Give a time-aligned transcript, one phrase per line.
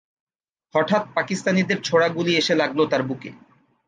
[0.75, 3.29] হঠাৎ পাকিস্তানিদের ছোড়া গুলি এসে লাগল তার বুকে।